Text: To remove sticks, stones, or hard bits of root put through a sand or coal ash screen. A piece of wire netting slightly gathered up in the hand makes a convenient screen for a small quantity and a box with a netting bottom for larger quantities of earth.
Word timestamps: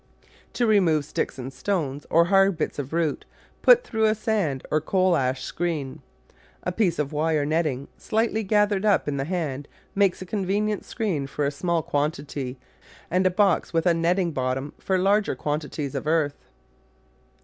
To 0.53 0.65
remove 0.65 1.05
sticks, 1.05 1.39
stones, 1.51 2.07
or 2.09 2.25
hard 2.25 2.57
bits 2.57 2.79
of 2.79 2.91
root 2.91 3.23
put 3.61 3.83
through 3.83 4.05
a 4.05 4.15
sand 4.15 4.65
or 4.71 4.81
coal 4.81 5.15
ash 5.15 5.43
screen. 5.43 6.01
A 6.63 6.71
piece 6.71 6.97
of 6.97 7.13
wire 7.13 7.45
netting 7.45 7.87
slightly 7.99 8.41
gathered 8.41 8.83
up 8.83 9.07
in 9.07 9.17
the 9.17 9.25
hand 9.25 9.67
makes 9.93 10.19
a 10.19 10.25
convenient 10.25 10.85
screen 10.85 11.27
for 11.27 11.45
a 11.45 11.51
small 11.51 11.83
quantity 11.83 12.57
and 13.11 13.27
a 13.27 13.29
box 13.29 13.73
with 13.73 13.85
a 13.85 13.93
netting 13.93 14.31
bottom 14.31 14.73
for 14.79 14.97
larger 14.97 15.35
quantities 15.35 15.93
of 15.93 16.07
earth. 16.07 16.47